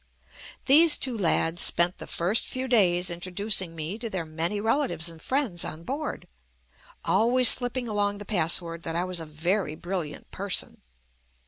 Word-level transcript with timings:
These 0.65 0.97
two 0.97 1.15
lads 1.15 1.61
spent 1.61 1.99
the 1.99 2.07
first 2.07 2.47
few 2.47 2.67
days 2.67 3.11
in 3.11 3.19
troducing 3.19 3.75
me 3.75 3.99
to 3.99 4.09
their 4.09 4.25
many 4.25 4.59
relatives 4.59 5.09
and 5.09 5.21
friends 5.21 5.63
on 5.63 5.83
board, 5.83 6.27
always 7.05 7.49
slipping 7.49 7.87
along 7.87 8.17
the 8.17 8.25
password 8.25 8.81
that 8.81 8.95
I 8.95 9.03
was 9.03 9.19
a 9.19 9.25
very 9.25 9.75
brilliant 9.75 10.31
person. 10.31 10.81